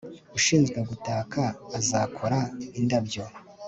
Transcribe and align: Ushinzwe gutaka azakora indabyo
Ushinzwe 0.37 0.79
gutaka 0.89 1.41
azakora 1.77 2.39
indabyo 2.79 3.23